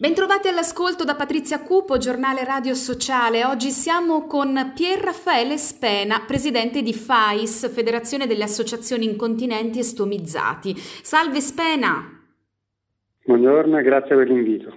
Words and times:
Bentrovati 0.00 0.46
all'ascolto 0.46 1.02
da 1.02 1.16
Patrizia 1.16 1.60
Cupo, 1.60 1.96
giornale 1.96 2.44
radio 2.44 2.72
sociale. 2.74 3.44
Oggi 3.44 3.70
siamo 3.70 4.28
con 4.28 4.70
Pier 4.72 5.00
Raffaele 5.00 5.56
Spena, 5.58 6.22
presidente 6.24 6.82
di 6.82 6.94
FAIS, 6.94 7.68
Federazione 7.68 8.28
delle 8.28 8.44
Associazioni 8.44 9.06
Incontinenti 9.06 9.80
e 9.80 9.82
Stomizzati. 9.82 10.72
Salve 10.76 11.40
Spena! 11.40 12.16
Buongiorno 13.24 13.76
e 13.76 13.82
grazie 13.82 14.14
per 14.14 14.28
l'invito. 14.28 14.76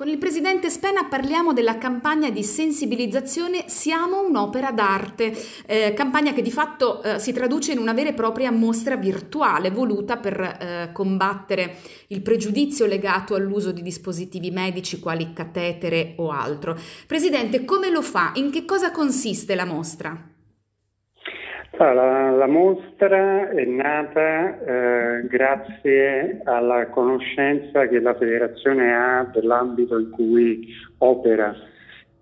Con 0.00 0.08
il 0.08 0.16
presidente 0.16 0.70
Spena 0.70 1.04
parliamo 1.10 1.52
della 1.52 1.76
campagna 1.76 2.30
di 2.30 2.42
sensibilizzazione 2.42 3.64
Siamo 3.66 4.26
un'opera 4.26 4.70
d'arte, 4.72 5.30
eh, 5.66 5.92
campagna 5.92 6.32
che 6.32 6.40
di 6.40 6.50
fatto 6.50 7.02
eh, 7.02 7.18
si 7.18 7.34
traduce 7.34 7.72
in 7.72 7.78
una 7.78 7.92
vera 7.92 8.08
e 8.08 8.14
propria 8.14 8.50
mostra 8.50 8.96
virtuale 8.96 9.68
voluta 9.68 10.16
per 10.16 10.40
eh, 10.40 10.92
combattere 10.94 11.74
il 12.06 12.22
pregiudizio 12.22 12.86
legato 12.86 13.34
all'uso 13.34 13.72
di 13.72 13.82
dispositivi 13.82 14.50
medici 14.50 15.00
quali 15.00 15.34
catetere 15.34 16.14
o 16.16 16.30
altro. 16.30 16.76
Presidente, 17.06 17.66
come 17.66 17.90
lo 17.90 18.00
fa? 18.00 18.32
In 18.36 18.50
che 18.50 18.64
cosa 18.64 18.92
consiste 18.92 19.54
la 19.54 19.66
mostra? 19.66 20.16
La, 21.76 22.30
la, 22.30 22.46
mostra 22.46 23.50
è 23.50 23.64
nata 23.64 24.58
eh, 25.20 25.26
grazie 25.26 26.40
alla 26.44 26.88
conoscenza 26.88 27.86
che 27.86 28.00
la 28.00 28.14
federazione 28.14 28.94
ha 28.94 29.30
dell'ambito 29.32 29.98
in 29.98 30.10
cui 30.10 30.68
opera. 30.98 31.54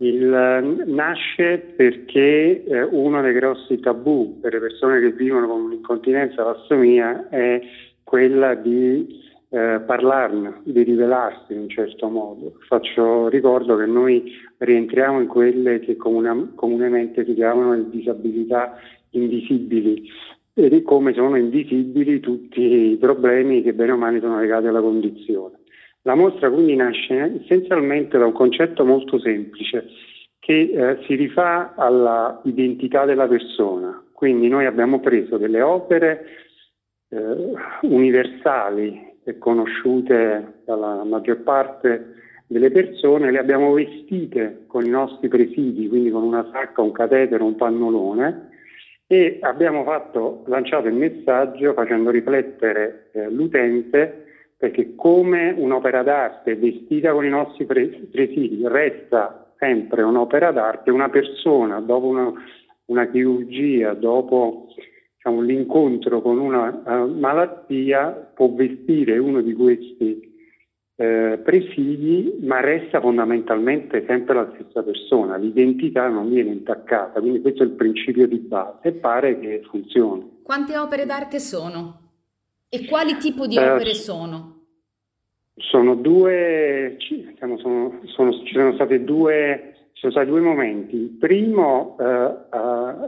Il, 0.01 0.84
nasce 0.87 1.59
perché 1.74 2.65
eh, 2.65 2.83
uno 2.83 3.21
dei 3.21 3.33
grossi 3.33 3.80
tabù 3.80 4.38
per 4.41 4.52
le 4.52 4.61
persone 4.61 5.01
che 5.01 5.11
vivono 5.11 5.48
con 5.48 5.62
un'incontinenza 5.62 6.45
lastomia 6.45 7.29
è 7.29 7.61
quella 8.05 8.55
di 8.55 9.27
eh, 9.51 9.80
parlarne, 9.85 10.60
di 10.63 10.82
rivelarsi 10.85 11.52
in 11.52 11.60
un 11.60 11.69
certo 11.69 12.09
modo. 12.09 12.54
Faccio 12.69 13.29
ricordo 13.29 13.76
che 13.76 13.87
noi 13.87 14.32
rientriamo 14.59 15.21
in 15.21 15.26
quelle 15.26 15.80
che 15.80 15.96
comune, 15.96 16.51
comunemente 16.54 17.24
si 17.24 17.35
chiamano 17.35 17.74
le 17.74 17.91
disabilità 17.91 18.79
invisibili 19.10 20.09
e 20.60 20.82
come 20.82 21.12
sono 21.14 21.37
invisibili 21.37 22.18
tutti 22.18 22.60
i 22.60 22.96
problemi 22.96 23.62
che 23.62 23.73
bene 23.73 23.92
o 23.92 23.96
male 23.96 24.18
sono 24.18 24.40
legati 24.40 24.66
alla 24.66 24.80
condizione. 24.80 25.60
La 26.02 26.16
mostra 26.16 26.51
quindi 26.51 26.74
nasce 26.74 27.42
essenzialmente 27.42 28.18
da 28.18 28.26
un 28.26 28.32
concetto 28.32 28.84
molto 28.84 29.20
semplice 29.20 29.86
che 30.40 30.70
eh, 30.73 30.98
si 31.06 31.14
rifà 31.14 31.74
all'identità 31.76 33.04
della 33.04 33.29
persona. 33.29 34.02
Quindi 34.12 34.48
noi 34.48 34.66
abbiamo 34.66 34.98
preso 34.98 35.36
delle 35.36 35.60
opere 35.60 36.26
eh, 37.10 37.52
universali 37.82 39.16
e 39.23 39.38
conosciute 39.38 40.62
dalla 40.64 41.04
maggior 41.04 41.42
parte 41.42 42.14
delle 42.48 42.70
persone, 42.73 43.30
le 43.30 43.38
abbiamo 43.38 43.74
vestite 43.74 44.64
con 44.66 44.84
i 44.84 44.88
nostri 44.88 45.29
presidi, 45.29 45.86
quindi 45.86 46.10
con 46.10 46.24
una 46.24 46.48
sacca, 46.51 46.82
un 46.82 46.92
catetere, 46.92 47.42
un 47.45 47.54
pannolone 47.54 48.56
e 49.10 49.38
abbiamo 49.40 49.84
fatto, 49.84 50.45
lanciato 50.46 50.87
il 50.87 50.95
messaggio 50.95 51.73
facendo 51.73 52.10
riflettere 52.10 53.09
eh, 53.12 53.30
l'utente 53.30 54.26
perché 54.59 54.95
come 54.95 55.54
un'opera 55.56 56.02
d'arte 56.02 56.56
vestita 56.56 57.12
con 57.12 57.24
i 57.24 57.30
nostri 57.30 57.64
presidi 57.64 58.60
resta 58.66 59.54
sempre 59.56 60.02
un'opera 60.02 60.51
d'arte, 60.51 60.90
una 60.90 61.09
persona 61.09 61.80
dopo 61.80 62.06
una, 62.06 62.32
una 62.86 63.09
chirurgia, 63.09 63.95
dopo 63.95 64.66
diciamo, 65.14 65.41
l'incontro 65.41 66.20
con 66.20 66.38
una 66.38 66.82
uh, 66.84 67.19
malattia 67.19 68.31
può 68.34 68.50
vestire 68.50 69.16
uno 69.19 69.41
di 69.41 69.54
questi 69.54 70.28
eh, 71.00 71.38
presidi, 71.44 72.38
ma 72.43 72.59
resta 72.59 73.00
fondamentalmente 73.00 74.04
sempre 74.04 74.34
la 74.34 74.50
stessa 74.54 74.82
persona, 74.82 75.36
l'identità 75.36 76.09
non 76.09 76.28
viene 76.28 76.50
intaccata, 76.50 77.20
quindi 77.20 77.41
questo 77.41 77.62
è 77.62 77.66
il 77.66 77.72
principio 77.72 78.26
di 78.26 78.38
base 78.38 78.88
e 78.88 78.92
pare 78.94 79.38
che 79.38 79.62
funzioni. 79.70 80.41
Quante 80.42 80.76
opere 80.76 81.06
d'arte 81.06 81.38
sono? 81.38 82.00
E 82.69 82.84
quali 82.86 83.16
tipi 83.16 83.47
di 83.47 83.56
eh, 83.56 83.70
opere 83.70 83.94
sono? 83.94 84.56
Sono 85.54 85.94
due, 85.94 86.97
diciamo, 86.98 87.59
sono, 87.59 88.00
sono, 88.06 88.32
ci 88.32 88.53
sono 88.53 88.75
stati 88.75 89.04
due, 89.04 89.75
ci 89.92 90.00
sono 90.00 90.12
stati 90.12 90.26
due 90.26 90.41
momenti. 90.41 90.97
Il 90.97 91.10
primo 91.10 91.97
eh, 92.00 92.04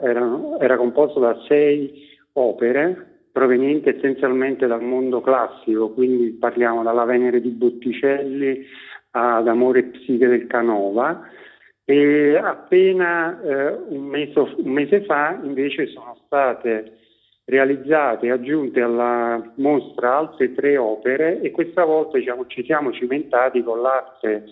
era, 0.07 0.41
era 0.61 0.77
composto 0.77 1.19
da 1.19 1.37
sei 1.49 2.07
opere 2.35 3.10
proveniente 3.33 3.97
essenzialmente 3.97 4.67
dal 4.67 4.83
mondo 4.83 5.21
classico, 5.21 5.91
quindi 5.91 6.31
parliamo 6.31 6.83
dalla 6.83 7.05
Venere 7.05 7.41
di 7.41 7.51
Botticelli 7.51 8.65
ad 9.13 9.49
Amore 9.49 9.81
e 9.81 9.85
Psiche 9.85 10.29
del 10.29 10.47
Canova. 10.47 11.29
E 11.85 12.37
appena 12.37 13.41
eh, 13.43 13.73
un, 13.89 14.05
mese, 14.05 14.39
un, 14.39 14.71
mese, 14.71 15.05
fa 15.05 15.39
invece 15.43 15.89
sono 15.89 16.19
state 16.25 16.99
realizzate 17.47 18.27
e 18.27 18.31
aggiunte 18.31 18.81
alla 18.81 19.53
mostra 19.57 20.19
altre 20.19 20.55
tre 20.55 20.77
opere 20.77 21.41
e 21.41 21.51
questa 21.51 21.85
volta 21.85 22.17
diciamo, 22.17 22.47
ci 22.47 22.63
siamo 22.65 22.93
cimentati 22.93 23.63
con 23.65 23.81
l'arte 23.81 24.45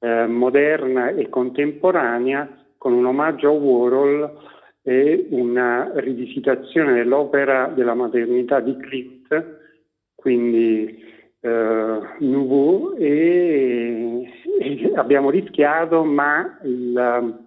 eh, 0.00 0.26
moderna 0.26 1.08
e 1.08 1.30
contemporanea 1.30 2.46
con 2.76 2.92
un 2.92 3.06
omaggio 3.06 3.48
a 3.48 3.52
Warhol 3.52 4.38
e 4.82 5.26
una 5.30 5.92
rivisitazione 5.94 6.94
dell'opera 6.94 7.66
della 7.68 7.94
maternità 7.94 8.60
di 8.60 8.76
Klimt, 8.76 9.60
quindi 10.14 11.04
eh, 11.40 12.00
Nouveau, 12.18 12.94
e, 12.96 14.28
e, 14.60 14.92
abbiamo 14.94 15.30
rischiato, 15.30 16.04
ma 16.04 16.58
il, 16.64 17.38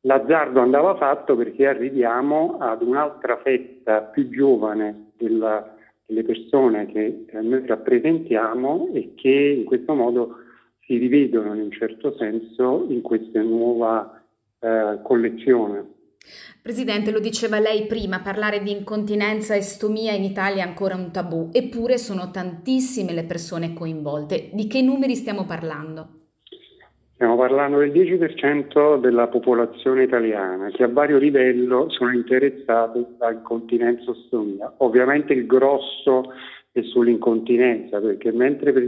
l'azzardo 0.00 0.60
andava 0.60 0.96
fatto 0.96 1.36
perché 1.36 1.66
arriviamo 1.66 2.58
ad 2.58 2.82
un'altra 2.82 3.38
fetta 3.38 4.02
più 4.02 4.28
giovane 4.28 5.12
della, 5.16 5.74
delle 6.04 6.22
persone 6.24 6.86
che 6.86 7.26
noi 7.32 7.66
rappresentiamo 7.66 8.90
e 8.92 9.12
che 9.14 9.54
in 9.58 9.64
questo 9.64 9.94
modo 9.94 10.36
si 10.80 10.96
rivedono 10.98 11.54
in 11.54 11.62
un 11.62 11.70
certo 11.72 12.14
senso 12.16 12.86
in 12.88 13.02
questa 13.02 13.42
nuova 13.42 14.22
eh, 14.60 14.98
collezione. 15.02 15.94
Presidente, 16.60 17.10
lo 17.10 17.20
diceva 17.20 17.58
lei 17.58 17.86
prima, 17.86 18.20
parlare 18.20 18.62
di 18.62 18.72
incontinenza 18.72 19.54
e 19.54 19.62
stomia 19.62 20.12
in 20.12 20.24
Italia 20.24 20.64
è 20.64 20.66
ancora 20.66 20.94
un 20.94 21.12
tabù, 21.12 21.50
eppure 21.52 21.98
sono 21.98 22.30
tantissime 22.30 23.12
le 23.12 23.24
persone 23.24 23.72
coinvolte. 23.72 24.50
Di 24.52 24.66
che 24.66 24.82
numeri 24.82 25.14
stiamo 25.14 25.44
parlando? 25.44 26.08
Stiamo 27.14 27.36
parlando 27.36 27.78
del 27.78 27.92
10% 27.92 29.00
della 29.00 29.28
popolazione 29.28 30.02
italiana 30.02 30.68
che 30.68 30.82
a 30.82 30.88
vario 30.88 31.16
livello 31.16 31.88
sono 31.88 32.12
interessate 32.12 33.06
da 33.16 33.30
incontinenza 33.30 34.10
o 34.10 34.14
stomia. 34.26 34.74
Ovviamente 34.78 35.32
il 35.32 35.46
grosso 35.46 36.32
è 36.72 36.82
sull'incontinenza, 36.82 38.00
perché 38.00 38.32
mentre 38.32 38.72
per 38.72 38.82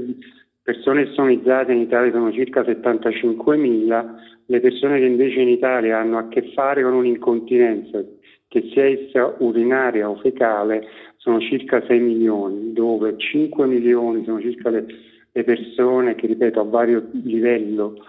persone 0.69 1.09
stomizzate 1.13 1.73
in 1.73 1.81
Italia 1.81 2.13
sono 2.13 2.31
circa 2.31 2.61
75.000, 2.61 4.07
le 4.45 4.61
persone 4.61 4.99
che 4.99 5.07
invece 5.07 5.41
in 5.41 5.49
Italia 5.49 5.97
hanno 5.97 6.19
a 6.19 6.29
che 6.29 6.53
fare 6.53 6.83
con 6.83 6.93
un'incontinenza, 6.93 8.05
che 8.49 8.69
sia 8.71 8.85
essa 8.85 9.35
urinaria 9.39 10.11
o 10.11 10.17
fecale, 10.17 10.87
sono 11.17 11.41
circa 11.41 11.83
6 11.87 11.99
milioni, 12.01 12.75
dove 12.75 13.17
5 13.17 13.67
milioni 13.67 14.25
sono 14.25 14.43
circa 14.43 14.69
le, 14.69 14.85
le 15.33 15.43
persone 15.43 16.15
che, 16.17 16.27
ripeto, 16.27 16.61
a 16.61 16.65
vario 16.65 17.09
livello 17.13 18.05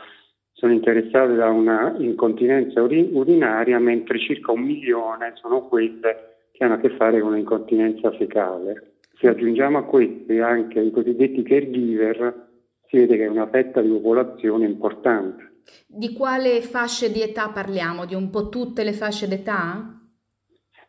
sono 0.51 0.73
interessate 0.73 1.35
da 1.35 1.47
una 1.47 1.95
incontinenza 1.97 2.81
urinaria, 2.83 3.79
mentre 3.79 4.19
circa 4.19 4.51
un 4.51 4.63
milione 4.63 5.31
sono 5.35 5.65
quelle 5.65 6.47
che 6.51 6.65
hanno 6.65 6.73
a 6.73 6.79
che 6.79 6.89
fare 6.89 7.21
con 7.21 7.31
un'incontinenza 7.31 8.11
fecale. 8.11 8.95
Se 9.17 9.29
aggiungiamo 9.29 9.77
a 9.77 9.83
questi 9.83 10.39
anche 10.39 10.81
i 10.81 10.91
cosiddetti 10.91 11.41
caregiver, 11.43 12.47
si 12.89 12.97
vede 12.97 13.17
che 13.17 13.25
è 13.25 13.29
una 13.29 13.47
fetta 13.47 13.81
di 13.81 13.89
popolazione 13.89 14.65
importante. 14.65 15.47
Di 15.85 16.13
quale 16.13 16.61
fasce 16.61 17.11
di 17.11 17.21
età 17.21 17.49
parliamo? 17.49 18.05
Di 18.05 18.15
un 18.15 18.29
po' 18.29 18.49
tutte 18.49 18.83
le 18.83 18.93
fasce 18.93 19.27
d'età? 19.27 19.95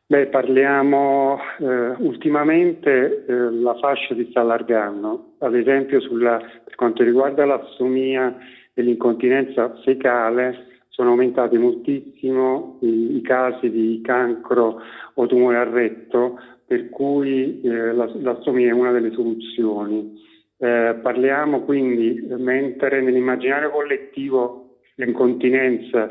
Beh, 0.06 0.26
parliamo 0.26 1.38
eh, 1.60 1.94
ultimamente 1.98 3.24
eh, 3.26 3.32
la 3.32 3.76
fascia 3.76 4.14
si 4.14 4.26
sta 4.30 4.40
allargando, 4.40 5.34
ad 5.38 5.54
esempio 5.54 6.00
sulla, 6.00 6.38
per 6.64 6.74
quanto 6.74 7.04
riguarda 7.04 7.44
l'assomia 7.44 8.36
e 8.74 8.82
l'incontinenza 8.82 9.72
fecale 9.84 10.80
sono 10.88 11.10
aumentati 11.10 11.56
moltissimo 11.58 12.78
i, 12.80 13.18
i 13.18 13.20
casi 13.22 13.70
di 13.70 14.00
cancro 14.02 14.80
o 15.14 15.26
tumore 15.26 15.58
al 15.58 15.68
retto, 15.68 16.40
per 16.66 16.88
cui 16.88 17.60
eh, 17.60 17.92
l'assomia 17.92 18.68
è 18.68 18.72
una 18.72 18.90
delle 18.90 19.12
soluzioni. 19.12 20.28
Eh, 20.62 20.98
parliamo 21.00 21.62
quindi, 21.62 22.22
mentre 22.36 23.00
nell'immaginario 23.00 23.70
collettivo 23.70 24.80
l'incontinenza 24.96 26.06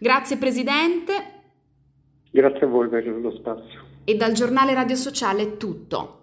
Grazie 0.00 0.37
Presidente. 0.37 1.12
Grazie 2.29 2.67
a 2.67 2.69
voi 2.69 2.89
per 2.89 3.06
lo 3.06 3.37
spazio. 3.37 3.85
E 4.03 4.17
dal 4.17 4.33
giornale 4.33 4.75
Radio 4.75 4.97
Sociale 4.97 5.43
è 5.43 5.56
tutto. 5.56 6.22